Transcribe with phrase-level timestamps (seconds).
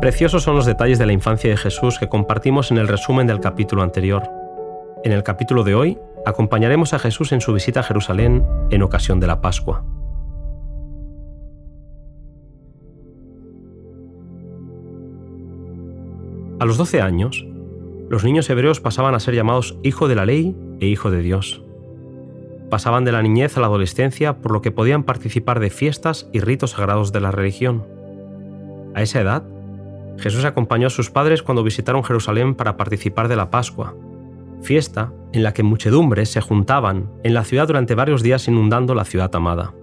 [0.00, 3.38] Preciosos son los detalles de la infancia de Jesús que compartimos en el resumen del
[3.38, 4.22] capítulo anterior.
[5.04, 9.20] En el capítulo de hoy, acompañaremos a Jesús en su visita a Jerusalén en ocasión
[9.20, 9.84] de la Pascua.
[16.60, 17.46] A los 12 años,
[18.08, 21.62] los niños hebreos pasaban a ser llamados hijo de la ley e hijo de Dios.
[22.70, 26.40] Pasaban de la niñez a la adolescencia por lo que podían participar de fiestas y
[26.40, 27.84] ritos sagrados de la religión.
[28.94, 29.44] A esa edad,
[30.18, 33.94] Jesús acompañó a sus padres cuando visitaron Jerusalén para participar de la Pascua,
[34.62, 39.04] fiesta en la que muchedumbres se juntaban en la ciudad durante varios días inundando la
[39.04, 39.74] ciudad amada.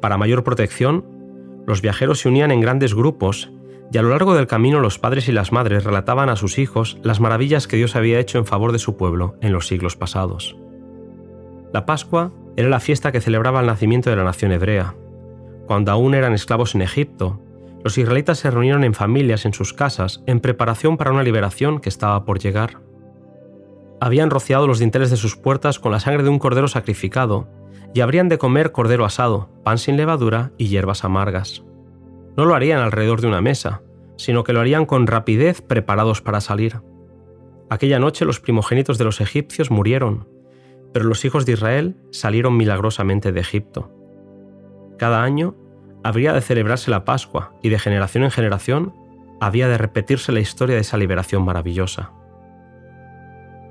[0.00, 1.04] Para mayor protección,
[1.66, 3.50] los viajeros se unían en grandes grupos
[3.92, 6.98] y a lo largo del camino los padres y las madres relataban a sus hijos
[7.02, 10.56] las maravillas que Dios había hecho en favor de su pueblo en los siglos pasados.
[11.72, 14.94] La Pascua era la fiesta que celebraba el nacimiento de la nación hebrea.
[15.66, 17.40] Cuando aún eran esclavos en Egipto,
[17.84, 21.90] los israelitas se reunieron en familias en sus casas en preparación para una liberación que
[21.90, 22.80] estaba por llegar.
[24.00, 27.46] Habían rociado los dinteles de sus puertas con la sangre de un cordero sacrificado
[27.92, 31.62] y habrían de comer cordero asado, pan sin levadura y hierbas amargas.
[32.38, 33.82] No lo harían alrededor de una mesa,
[34.16, 36.80] sino que lo harían con rapidez preparados para salir.
[37.68, 40.26] Aquella noche los primogénitos de los egipcios murieron,
[40.94, 43.92] pero los hijos de Israel salieron milagrosamente de Egipto.
[44.96, 45.54] Cada año
[46.04, 48.94] habría de celebrarse la Pascua y de generación en generación
[49.40, 52.12] había de repetirse la historia de esa liberación maravillosa.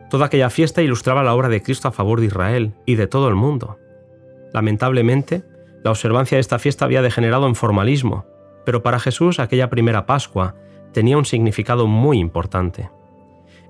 [0.10, 3.30] Toda aquella fiesta ilustraba la obra de Cristo a favor de Israel y de todo
[3.30, 3.80] el mundo.
[4.52, 5.44] Lamentablemente,
[5.84, 8.26] la observancia de esta fiesta había degenerado en formalismo,
[8.66, 10.56] pero para Jesús aquella primera Pascua
[10.92, 12.90] tenía un significado muy importante.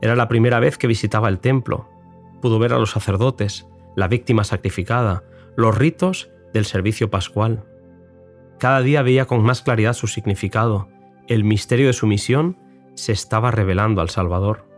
[0.02, 1.90] Era la primera vez que visitaba el templo,
[2.42, 5.24] pudo ver a los sacerdotes, la víctima sacrificada,
[5.56, 7.64] los ritos del servicio pascual.
[8.64, 10.88] Cada día veía con más claridad su significado.
[11.28, 12.58] El misterio de su misión
[12.94, 14.70] se estaba revelando al Salvador.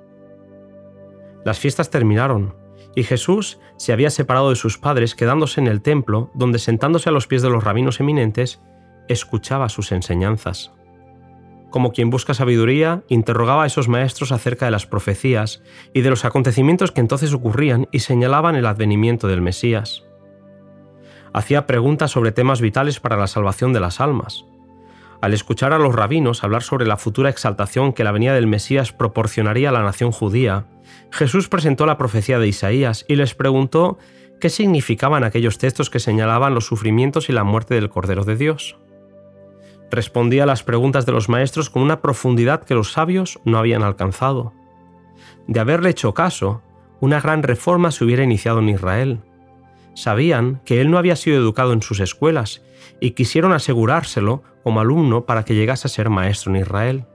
[1.45, 2.56] Las fiestas terminaron
[2.95, 7.12] y Jesús se había separado de sus padres quedándose en el templo donde sentándose a
[7.12, 8.59] los pies de los rabinos eminentes
[9.07, 10.72] escuchaba sus enseñanzas.
[11.69, 15.62] Como quien busca sabiduría, interrogaba a esos maestros acerca de las profecías
[15.94, 20.04] y de los acontecimientos que entonces ocurrían y señalaban el advenimiento del Mesías
[21.35, 24.46] hacía preguntas sobre temas vitales para la salvación de las almas.
[25.19, 28.94] Al escuchar a los rabinos hablar sobre la futura exaltación que la venida del Mesías
[28.94, 30.66] proporcionaría a la nación judía,
[31.12, 33.97] Jesús presentó la profecía de Isaías y les preguntó
[34.40, 38.78] qué significaban aquellos textos que señalaban los sufrimientos y la muerte del Cordero de Dios.
[39.91, 43.84] Respondía a las preguntas de los maestros con una profundidad que los sabios no habían
[43.84, 44.53] alcanzado.
[45.47, 46.62] De haberle hecho caso,
[47.02, 49.22] una gran reforma se hubiera iniciado en Israel
[49.95, 52.63] sabían que él no había sido educado en sus escuelas
[53.00, 57.06] y quisieron asegurárselo como alumno para que llegase a ser maestro en Israel.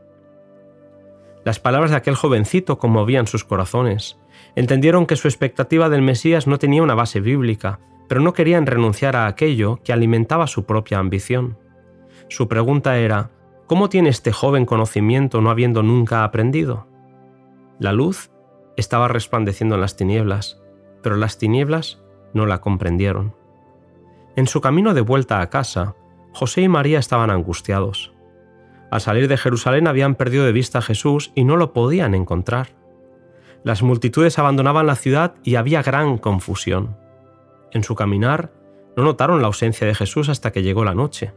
[1.45, 4.19] Las palabras de aquel jovencito conmovían sus corazones.
[4.57, 9.17] Entendieron que su expectativa del Mesías no tenía una base bíblica, pero no querían renunciar
[9.17, 11.59] a aquello que alimentaba su propia ambición.
[12.29, 13.31] Su pregunta era,
[13.67, 16.87] ¿cómo tiene este joven conocimiento no habiendo nunca aprendido?
[17.79, 18.31] La luz
[18.77, 20.61] estaba resplandeciendo en las tinieblas,
[21.03, 22.03] pero las tinieblas
[22.35, 23.35] no la comprendieron.
[24.37, 25.97] En su camino de vuelta a casa,
[26.33, 28.13] José y María estaban angustiados.
[28.91, 32.69] Al salir de Jerusalén habían perdido de vista a Jesús y no lo podían encontrar.
[33.63, 36.97] Las multitudes abandonaban la ciudad y había gran confusión.
[37.73, 38.53] En su caminar,
[38.97, 41.33] no notaron la ausencia de Jesús hasta que llegó la noche.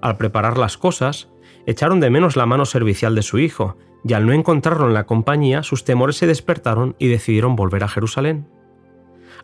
[0.00, 1.28] Al preparar las cosas,
[1.66, 5.06] echaron de menos la mano servicial de su hijo, y al no encontrarlo en la
[5.06, 8.48] compañía, sus temores se despertaron y decidieron volver a Jerusalén.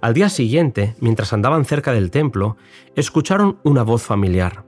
[0.01, 2.57] Al día siguiente, mientras andaban cerca del templo,
[2.95, 4.65] escucharon una voz familiar.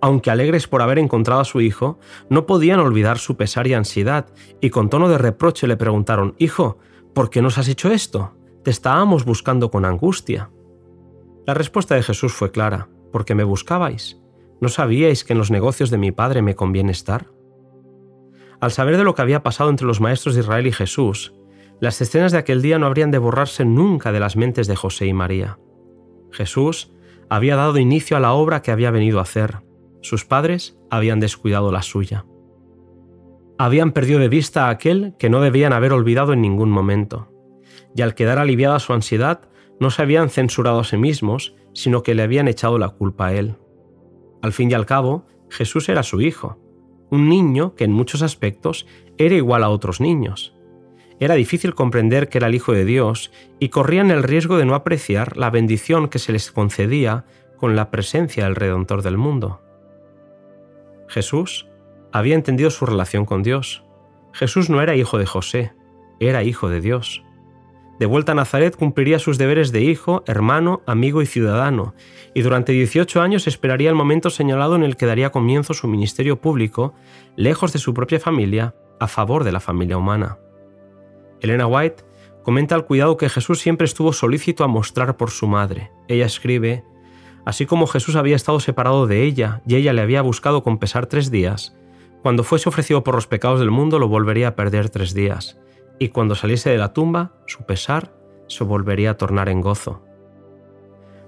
[0.00, 1.98] Aunque alegres por haber encontrado a su hijo,
[2.30, 4.26] no podían olvidar su pesar y ansiedad,
[4.60, 6.78] y con tono de reproche le preguntaron, Hijo,
[7.14, 8.34] ¿por qué nos has hecho esto?
[8.64, 10.50] Te estábamos buscando con angustia.
[11.46, 14.18] La respuesta de Jesús fue clara, porque me buscabais.
[14.60, 17.26] ¿No sabíais que en los negocios de mi Padre me conviene estar?
[18.60, 21.34] Al saber de lo que había pasado entre los maestros de Israel y Jesús,
[21.80, 25.06] las escenas de aquel día no habrían de borrarse nunca de las mentes de José
[25.06, 25.58] y María.
[26.30, 26.92] Jesús
[27.30, 29.62] había dado inicio a la obra que había venido a hacer.
[30.02, 32.26] Sus padres habían descuidado la suya.
[33.58, 37.30] Habían perdido de vista a aquel que no debían haber olvidado en ningún momento.
[37.94, 39.48] Y al quedar aliviada su ansiedad,
[39.78, 43.34] no se habían censurado a sí mismos, sino que le habían echado la culpa a
[43.34, 43.56] él.
[44.42, 46.58] Al fin y al cabo, Jesús era su hijo,
[47.10, 48.86] un niño que en muchos aspectos
[49.18, 50.54] era igual a otros niños,
[51.20, 54.74] era difícil comprender que era el Hijo de Dios y corrían el riesgo de no
[54.74, 57.24] apreciar la bendición que se les concedía
[57.58, 59.60] con la presencia del Redentor del mundo.
[61.08, 61.68] Jesús
[62.10, 63.84] había entendido su relación con Dios.
[64.32, 65.72] Jesús no era hijo de José,
[66.20, 67.22] era hijo de Dios.
[67.98, 71.94] De vuelta a Nazaret cumpliría sus deberes de hijo, hermano, amigo y ciudadano,
[72.32, 76.40] y durante 18 años esperaría el momento señalado en el que daría comienzo su ministerio
[76.40, 76.94] público,
[77.36, 80.38] lejos de su propia familia, a favor de la familia humana.
[81.40, 82.04] Elena White
[82.42, 85.90] comenta el cuidado que Jesús siempre estuvo solícito a mostrar por su madre.
[86.08, 86.84] Ella escribe,
[87.44, 91.06] Así como Jesús había estado separado de ella y ella le había buscado con pesar
[91.06, 91.76] tres días,
[92.22, 95.58] cuando fuese ofrecido por los pecados del mundo lo volvería a perder tres días
[96.00, 98.12] y cuando saliese de la tumba, su pesar
[98.48, 100.02] se volvería a tornar en gozo.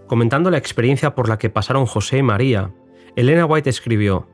[0.08, 2.74] Comentando la experiencia por la que pasaron José y María,
[3.14, 4.28] Elena White escribió,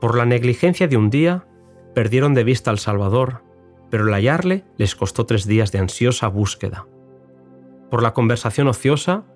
[0.00, 1.46] Por la negligencia de un día,
[1.94, 3.44] perdieron de vista al Salvador,
[3.92, 6.88] pero el hallarle les costó tres días de ansiosa búsqueda.
[7.90, 9.26] Por la conversación ociosa,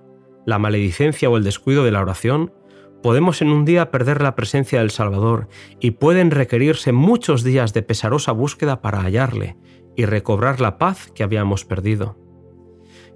[0.46, 2.54] la maledicencia o el descuido de la oración,
[3.02, 5.48] podemos en un día perder la presencia del Salvador
[5.78, 9.58] y pueden requerirse muchos días de pesarosa búsqueda para hallarle
[9.94, 12.16] y recobrar la paz que habíamos perdido.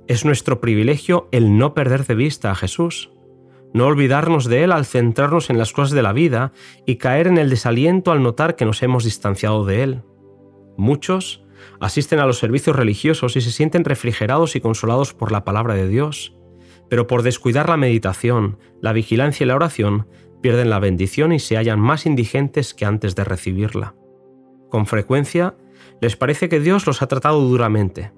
[0.08, 3.12] Es nuestro privilegio el no perder de vista a Jesús,
[3.72, 6.52] no olvidarnos de Él al centrarnos en las cosas de la vida
[6.84, 10.02] y caer en el desaliento al notar que nos hemos distanciado de Él.
[10.80, 11.44] Muchos
[11.78, 15.86] asisten a los servicios religiosos y se sienten refrigerados y consolados por la palabra de
[15.86, 16.34] Dios,
[16.88, 20.08] pero por descuidar la meditación, la vigilancia y la oración,
[20.40, 23.94] pierden la bendición y se hallan más indigentes que antes de recibirla.
[24.70, 25.54] Con frecuencia,
[26.00, 28.14] les parece que Dios los ha tratado duramente.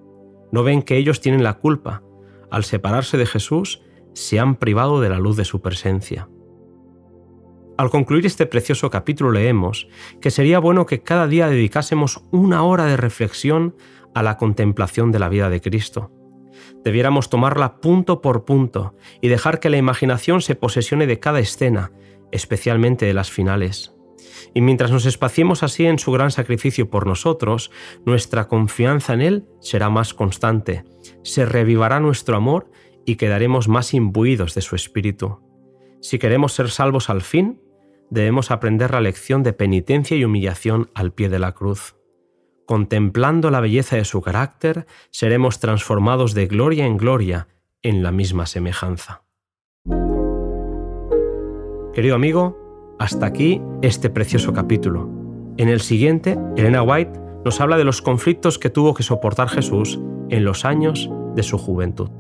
[0.53, 2.05] No ven que ellos tienen la culpa.
[2.49, 3.83] Al separarse de Jesús,
[4.15, 6.29] se han privado de la luz de su presencia.
[7.79, 9.89] Al concluir este precioso capítulo leemos
[10.21, 13.75] que sería bueno que cada día dedicásemos una hora de reflexión
[14.15, 16.11] a la contemplación de la vida de Cristo.
[16.85, 21.93] Debiéramos tomarla punto por punto y dejar que la imaginación se posesione de cada escena,
[22.31, 23.95] especialmente de las finales.
[24.55, 27.71] Y mientras nos espaciemos así en su gran sacrificio por nosotros,
[28.05, 30.85] nuestra confianza en Él será más constante,
[31.23, 32.71] se revivará nuestro amor
[33.07, 35.42] y quedaremos más imbuidos de su espíritu.
[36.03, 37.61] Si queremos ser salvos al fin,
[38.11, 41.95] debemos aprender la lección de penitencia y humillación al pie de la cruz.
[42.67, 47.47] Contemplando la belleza de su carácter, seremos transformados de gloria en gloria
[47.83, 49.23] en la misma semejanza.
[51.95, 55.09] Querido amigo, hasta aquí este precioso capítulo.
[55.57, 60.01] En el siguiente, Elena White nos habla de los conflictos que tuvo que soportar Jesús
[60.31, 62.11] en los años de su juventud.